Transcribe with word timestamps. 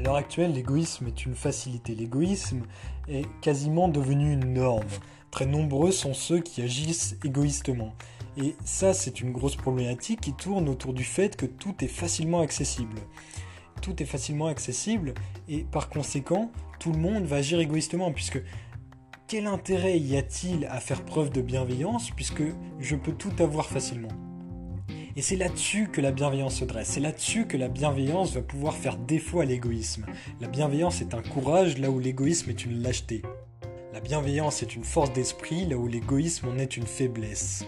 À 0.00 0.02
l'heure 0.02 0.16
actuelle, 0.16 0.54
l'égoïsme 0.54 1.08
est 1.08 1.26
une 1.26 1.34
facilité. 1.34 1.94
L'égoïsme 1.94 2.62
est 3.06 3.26
quasiment 3.42 3.86
devenu 3.86 4.32
une 4.32 4.54
norme. 4.54 4.86
Très 5.30 5.44
nombreux 5.44 5.92
sont 5.92 6.14
ceux 6.14 6.40
qui 6.40 6.62
agissent 6.62 7.18
égoïstement. 7.22 7.94
Et 8.38 8.56
ça, 8.64 8.94
c'est 8.94 9.20
une 9.20 9.30
grosse 9.30 9.56
problématique 9.56 10.22
qui 10.22 10.32
tourne 10.32 10.70
autour 10.70 10.94
du 10.94 11.04
fait 11.04 11.36
que 11.36 11.44
tout 11.44 11.74
est 11.84 11.86
facilement 11.86 12.40
accessible. 12.40 12.96
Tout 13.82 14.02
est 14.02 14.06
facilement 14.06 14.46
accessible 14.46 15.12
et 15.50 15.64
par 15.64 15.90
conséquent, 15.90 16.50
tout 16.78 16.92
le 16.92 16.98
monde 16.98 17.24
va 17.24 17.36
agir 17.36 17.60
égoïstement 17.60 18.10
puisque 18.10 18.42
quel 19.28 19.46
intérêt 19.46 19.98
y 19.98 20.16
a-t-il 20.16 20.64
à 20.64 20.80
faire 20.80 21.04
preuve 21.04 21.28
de 21.28 21.42
bienveillance 21.42 22.10
puisque 22.12 22.44
je 22.78 22.96
peux 22.96 23.12
tout 23.12 23.34
avoir 23.38 23.66
facilement? 23.66 24.29
Et 25.16 25.22
c'est 25.22 25.36
là-dessus 25.36 25.88
que 25.88 26.00
la 26.00 26.12
bienveillance 26.12 26.56
se 26.56 26.64
dresse, 26.64 26.88
c'est 26.88 27.00
là-dessus 27.00 27.46
que 27.46 27.56
la 27.56 27.68
bienveillance 27.68 28.32
va 28.34 28.42
pouvoir 28.42 28.76
faire 28.76 28.96
défaut 28.96 29.40
à 29.40 29.44
l'égoïsme. 29.44 30.06
La 30.40 30.48
bienveillance 30.48 31.00
est 31.00 31.14
un 31.14 31.22
courage 31.22 31.78
là 31.78 31.90
où 31.90 31.98
l'égoïsme 31.98 32.50
est 32.50 32.64
une 32.64 32.82
lâcheté. 32.82 33.22
La 33.92 34.00
bienveillance 34.00 34.62
est 34.62 34.76
une 34.76 34.84
force 34.84 35.12
d'esprit 35.12 35.66
là 35.66 35.76
où 35.76 35.86
l'égoïsme 35.88 36.48
en 36.48 36.58
est 36.58 36.76
une 36.76 36.86
faiblesse. 36.86 37.64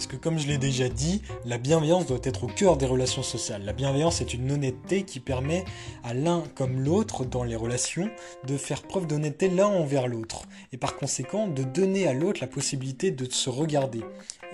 Parce 0.00 0.08
que 0.08 0.16
comme 0.16 0.38
je 0.38 0.46
l'ai 0.46 0.56
déjà 0.56 0.88
dit, 0.88 1.20
la 1.44 1.58
bienveillance 1.58 2.06
doit 2.06 2.20
être 2.22 2.44
au 2.44 2.46
cœur 2.46 2.78
des 2.78 2.86
relations 2.86 3.22
sociales. 3.22 3.66
La 3.66 3.74
bienveillance 3.74 4.22
est 4.22 4.32
une 4.32 4.50
honnêteté 4.50 5.02
qui 5.02 5.20
permet 5.20 5.62
à 6.02 6.14
l'un 6.14 6.42
comme 6.54 6.80
l'autre 6.80 7.26
dans 7.26 7.44
les 7.44 7.54
relations 7.54 8.08
de 8.46 8.56
faire 8.56 8.80
preuve 8.80 9.06
d'honnêteté 9.06 9.50
l'un 9.50 9.66
envers 9.66 10.08
l'autre. 10.08 10.44
Et 10.72 10.78
par 10.78 10.96
conséquent 10.96 11.48
de 11.48 11.64
donner 11.64 12.06
à 12.06 12.14
l'autre 12.14 12.40
la 12.40 12.46
possibilité 12.46 13.10
de 13.10 13.30
se 13.30 13.50
regarder 13.50 14.00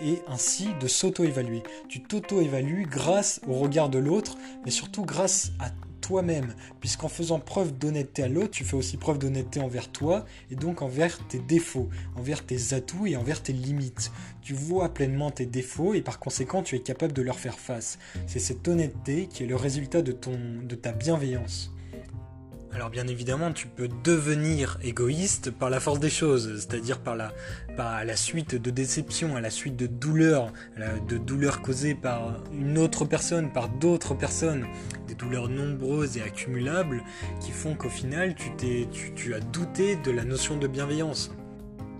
et 0.02 0.18
ainsi 0.26 0.66
de 0.80 0.88
s'auto-évaluer. 0.88 1.62
Tu 1.88 2.02
t'auto-évalues 2.02 2.88
grâce 2.90 3.40
au 3.46 3.52
regard 3.52 3.88
de 3.88 3.98
l'autre, 3.98 4.36
mais 4.64 4.72
surtout 4.72 5.04
grâce 5.04 5.52
à 5.60 5.70
toi-même, 6.06 6.54
puisqu'en 6.78 7.08
faisant 7.08 7.40
preuve 7.40 7.76
d'honnêteté 7.76 8.22
à 8.22 8.28
l'autre, 8.28 8.52
tu 8.52 8.62
fais 8.62 8.76
aussi 8.76 8.96
preuve 8.96 9.18
d'honnêteté 9.18 9.58
envers 9.58 9.90
toi, 9.90 10.24
et 10.52 10.54
donc 10.54 10.80
envers 10.80 11.18
tes 11.26 11.40
défauts, 11.40 11.88
envers 12.14 12.46
tes 12.46 12.74
atouts 12.74 13.08
et 13.08 13.16
envers 13.16 13.42
tes 13.42 13.52
limites. 13.52 14.12
Tu 14.40 14.54
vois 14.54 14.94
pleinement 14.94 15.32
tes 15.32 15.46
défauts 15.46 15.94
et 15.94 16.02
par 16.02 16.20
conséquent 16.20 16.62
tu 16.62 16.76
es 16.76 16.80
capable 16.80 17.12
de 17.12 17.22
leur 17.22 17.40
faire 17.40 17.58
face. 17.58 17.98
C'est 18.28 18.38
cette 18.38 18.68
honnêteté 18.68 19.26
qui 19.26 19.42
est 19.42 19.46
le 19.48 19.56
résultat 19.56 20.00
de, 20.00 20.12
ton, 20.12 20.38
de 20.62 20.76
ta 20.76 20.92
bienveillance. 20.92 21.72
Alors 22.76 22.90
bien 22.90 23.06
évidemment, 23.06 23.54
tu 23.54 23.68
peux 23.68 23.88
devenir 24.04 24.76
égoïste 24.82 25.50
par 25.50 25.70
la 25.70 25.80
force 25.80 25.98
des 25.98 26.10
choses, 26.10 26.56
c'est-à-dire 26.56 26.98
par 26.98 27.16
la, 27.16 28.16
suite 28.16 28.54
de 28.54 28.70
déceptions, 28.70 29.34
à 29.34 29.40
la 29.40 29.48
suite 29.48 29.76
de 29.76 29.86
douleurs, 29.86 30.52
de 31.08 31.16
douleurs 31.16 31.62
causées 31.62 31.94
par 31.94 32.34
une 32.52 32.76
autre 32.76 33.06
personne, 33.06 33.50
par 33.50 33.70
d'autres 33.70 34.12
personnes, 34.12 34.66
des 35.08 35.14
douleurs 35.14 35.48
nombreuses 35.48 36.18
et 36.18 36.22
accumulables 36.22 37.02
qui 37.40 37.50
font 37.50 37.74
qu'au 37.74 37.88
final, 37.88 38.34
tu, 38.34 38.50
tu, 38.92 39.14
tu 39.14 39.34
as 39.34 39.40
douté 39.40 39.96
de 39.96 40.10
la 40.10 40.24
notion 40.24 40.58
de 40.58 40.66
bienveillance. 40.66 41.30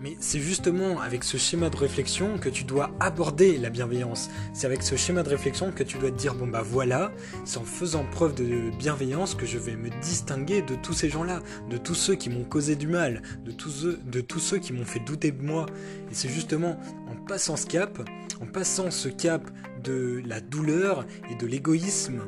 Mais 0.01 0.17
c'est 0.21 0.41
justement 0.41 1.01
avec 1.01 1.25
ce 1.25 1.37
schéma 1.37 1.71
de 1.71 1.77
réflexion 1.77 2.39
que 2.39 2.49
tu 2.49 2.65
dois 2.65 2.91
aborder 3.01 3.57
la 3.57 3.71
bienveillance. 3.71 4.31
C'est 4.53 4.67
avec 4.67 4.83
ce 4.83 4.97
schéma 4.97 5.23
de 5.23 5.29
réflexion 5.29 5.73
que 5.73 5.83
tu 5.83 5.99
dois 5.99 6.11
te 6.11 6.17
dire 6.17 6.35
bon 6.35 6.47
bah 6.47 6.63
voilà, 6.63 7.13
c'est 7.45 7.59
en 7.59 7.65
faisant 7.65 8.05
preuve 8.05 8.35
de 8.35 8.71
bienveillance 8.79 9.35
que 9.35 9.47
je 9.47 9.59
vais 9.59 9.77
me 9.77 9.89
distinguer 10.01 10.63
de 10.63 10.75
tous 10.75 10.93
ces 10.93 11.09
gens-là, 11.09 11.41
de 11.71 11.77
tous 11.77 11.95
ceux 11.95 12.15
qui 12.15 12.31
m'ont 12.31 12.45
causé 12.45 12.77
du 12.77 12.87
mal, 12.87 13.23
de 13.45 13.53
tous 13.53 13.71
ceux, 13.71 14.01
de 14.05 14.21
tous 14.21 14.41
ceux 14.41 14.59
qui 14.59 14.73
m'ont 14.73 14.85
fait 14.85 15.01
douter 15.01 15.31
de 15.31 15.43
moi. 15.43 15.67
Et 16.11 16.15
c'est 16.15 16.29
justement 16.29 16.79
en 17.11 17.17
passant 17.27 17.57
ce 17.57 17.67
cap, 17.67 17.99
en 18.41 18.47
passant 18.47 18.91
ce 18.91 19.09
cap 19.09 19.51
de 19.87 20.23
la 20.27 20.41
douleur 20.41 21.07
et 21.31 21.35
de 21.37 21.47
l'égoïsme 21.47 22.23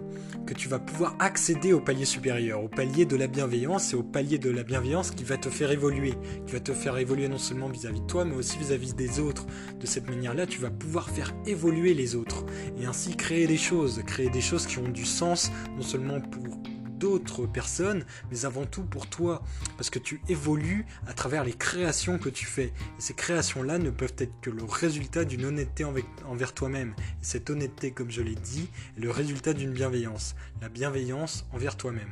que 0.46 0.54
tu 0.54 0.68
vas 0.68 0.78
pouvoir 0.78 1.16
accéder 1.18 1.72
au 1.72 1.80
palier 1.80 2.04
supérieur, 2.04 2.62
au 2.62 2.68
palier 2.68 3.04
de 3.04 3.16
la 3.16 3.26
bienveillance 3.26 3.92
et 3.92 3.96
au 3.96 4.02
palier 4.02 4.38
de 4.38 4.50
la 4.50 4.62
bienveillance 4.62 5.10
qui 5.10 5.24
va 5.24 5.36
te 5.36 5.50
faire 5.50 5.70
évoluer, 5.70 6.14
qui 6.46 6.52
va 6.52 6.60
te 6.60 6.72
faire 6.72 6.96
évoluer 6.96 7.28
non 7.28 7.38
seulement 7.38 7.68
vis-à-vis 7.68 8.00
de 8.00 8.06
toi 8.06 8.24
mais 8.24 8.34
aussi 8.34 8.58
vis-à-vis 8.58 8.94
des 8.94 9.20
autres. 9.20 9.46
De 9.80 9.86
cette 9.86 10.08
manière-là, 10.08 10.46
tu 10.46 10.60
vas 10.60 10.70
pouvoir 10.70 11.10
faire 11.10 11.34
évoluer 11.46 11.94
les 11.94 12.14
autres 12.14 12.46
et 12.80 12.86
ainsi 12.86 13.16
créer 13.16 13.46
des 13.46 13.56
choses, 13.56 14.02
créer 14.06 14.30
des 14.30 14.40
choses 14.40 14.66
qui 14.66 14.78
ont 14.78 14.88
du 14.88 15.04
sens 15.04 15.50
non 15.76 15.82
seulement 15.82 16.20
pour 16.20 16.58
d'autres 16.98 17.46
personnes, 17.46 18.04
mais 18.30 18.44
avant 18.44 18.66
tout 18.66 18.82
pour 18.82 19.06
toi, 19.06 19.42
parce 19.76 19.90
que 19.90 19.98
tu 19.98 20.20
évolues 20.28 20.86
à 21.06 21.12
travers 21.12 21.44
les 21.44 21.52
créations 21.52 22.18
que 22.18 22.28
tu 22.28 22.46
fais. 22.46 22.66
Et 22.66 23.00
ces 23.00 23.14
créations-là 23.14 23.78
ne 23.78 23.90
peuvent 23.90 24.14
être 24.18 24.40
que 24.40 24.50
le 24.50 24.64
résultat 24.64 25.24
d'une 25.24 25.44
honnêteté 25.44 25.84
envers 25.84 26.54
toi-même. 26.54 26.94
Et 26.98 27.24
cette 27.24 27.50
honnêteté, 27.50 27.92
comme 27.92 28.10
je 28.10 28.22
l'ai 28.22 28.34
dit, 28.34 28.68
est 28.96 29.00
le 29.00 29.10
résultat 29.10 29.52
d'une 29.52 29.72
bienveillance. 29.72 30.34
La 30.60 30.68
bienveillance 30.68 31.46
envers 31.52 31.76
toi-même. 31.76 32.10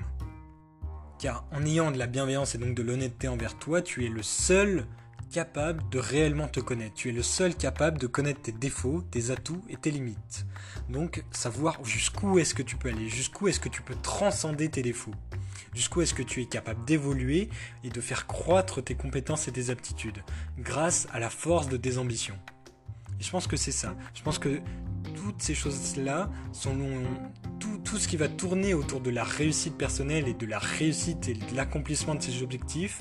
Car 1.18 1.46
en 1.50 1.64
ayant 1.64 1.90
de 1.90 1.98
la 1.98 2.06
bienveillance 2.06 2.54
et 2.54 2.58
donc 2.58 2.74
de 2.74 2.82
l'honnêteté 2.82 3.28
envers 3.28 3.58
toi, 3.58 3.80
tu 3.80 4.04
es 4.04 4.08
le 4.08 4.22
seul 4.22 4.86
capable 5.30 5.88
de 5.90 5.98
réellement 5.98 6.48
te 6.48 6.60
connaître. 6.60 6.94
Tu 6.94 7.08
es 7.08 7.12
le 7.12 7.22
seul 7.22 7.54
capable 7.54 7.98
de 7.98 8.06
connaître 8.06 8.42
tes 8.42 8.52
défauts, 8.52 9.02
tes 9.10 9.30
atouts 9.30 9.62
et 9.68 9.76
tes 9.76 9.90
limites. 9.90 10.46
Donc 10.88 11.24
savoir 11.30 11.84
jusqu'où 11.84 12.38
est-ce 12.38 12.54
que 12.54 12.62
tu 12.62 12.76
peux 12.76 12.88
aller, 12.88 13.08
jusqu'où 13.08 13.48
est-ce 13.48 13.60
que 13.60 13.68
tu 13.68 13.82
peux 13.82 13.96
transcender 14.02 14.68
tes 14.68 14.82
défauts, 14.82 15.14
jusqu'où 15.74 16.02
est-ce 16.02 16.14
que 16.14 16.22
tu 16.22 16.42
es 16.42 16.46
capable 16.46 16.84
d'évoluer 16.84 17.50
et 17.84 17.90
de 17.90 18.00
faire 18.00 18.26
croître 18.26 18.82
tes 18.82 18.94
compétences 18.94 19.48
et 19.48 19.52
tes 19.52 19.70
aptitudes 19.70 20.22
grâce 20.58 21.08
à 21.12 21.18
la 21.18 21.30
force 21.30 21.68
de 21.68 21.76
tes 21.76 21.98
ambitions. 21.98 22.38
Et 23.18 23.22
je 23.22 23.30
pense 23.30 23.46
que 23.46 23.56
c'est 23.56 23.72
ça. 23.72 23.94
Je 24.14 24.22
pense 24.22 24.38
que 24.38 24.60
toutes 25.14 25.42
ces 25.42 25.54
choses-là 25.54 26.30
sont 26.52 26.76
tout, 27.86 27.98
ce 27.98 28.08
qui 28.08 28.16
va 28.16 28.26
tourner 28.26 28.74
autour 28.74 29.00
de 29.00 29.10
la 29.10 29.22
réussite 29.22 29.78
personnelle 29.78 30.26
et 30.26 30.34
de 30.34 30.44
la 30.44 30.58
réussite 30.58 31.28
et 31.28 31.34
de 31.34 31.54
l'accomplissement 31.54 32.16
de 32.16 32.22
ses 32.22 32.42
objectifs 32.42 33.00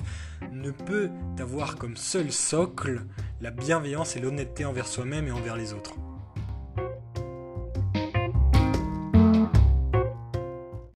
ne 0.52 0.70
peut 0.70 1.10
avoir 1.40 1.74
comme 1.74 1.96
seul 1.96 2.30
socle 2.30 3.04
la 3.40 3.50
bienveillance 3.50 4.16
et 4.16 4.20
l'honnêteté 4.20 4.64
envers 4.64 4.86
soi-même 4.86 5.26
et 5.26 5.32
envers 5.32 5.56
les 5.56 5.72
autres. 5.72 5.94